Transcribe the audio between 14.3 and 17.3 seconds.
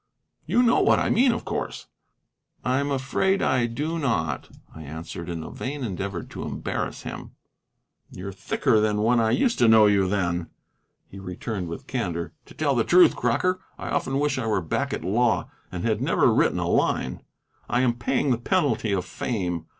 I were back at the law, and had never written a line.